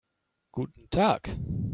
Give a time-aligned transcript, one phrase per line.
[0.51, 1.37] Guten Tag.